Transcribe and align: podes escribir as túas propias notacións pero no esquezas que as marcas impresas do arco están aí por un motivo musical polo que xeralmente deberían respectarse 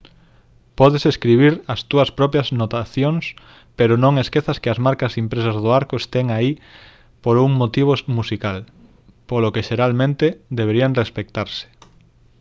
podes 0.79 1.03
escribir 1.11 1.53
as 1.73 1.79
túas 1.89 2.09
propias 2.19 2.47
notacións 2.61 3.25
pero 3.77 3.93
no 4.03 4.09
esquezas 4.25 4.57
que 4.61 4.69
as 4.73 4.79
marcas 4.87 5.17
impresas 5.23 5.55
do 5.63 5.69
arco 5.81 5.95
están 5.99 6.27
aí 6.37 6.51
por 7.23 7.35
un 7.45 7.51
motivo 7.61 7.91
musical 8.17 8.57
polo 9.29 9.53
que 9.53 9.65
xeralmente 9.69 10.25
deberían 10.59 10.97
respectarse 11.01 11.65